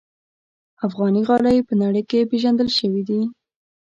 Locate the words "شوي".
2.77-3.03